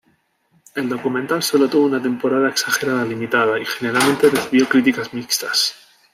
El 0.73 0.89
documental 0.89 1.43
sólo 1.43 1.69
tuvo 1.69 1.85
una 1.85 2.01
temporada 2.01 2.49
exagerada 2.49 3.05
limitada 3.05 3.59
y 3.59 3.65
generalmente 3.67 4.31
recibió 4.31 4.67
críticas 4.67 5.13
mixtas. 5.13 5.75